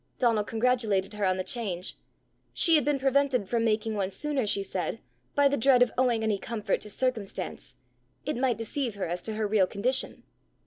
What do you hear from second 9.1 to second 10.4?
to her real condition!